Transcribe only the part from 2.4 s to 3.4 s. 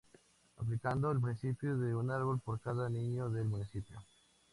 por cada niño